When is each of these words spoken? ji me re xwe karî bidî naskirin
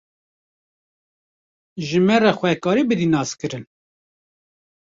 ji 1.85 1.99
me 2.05 2.15
re 2.21 2.31
xwe 2.39 2.51
karî 2.63 2.83
bidî 2.89 3.07
naskirin 3.15 3.63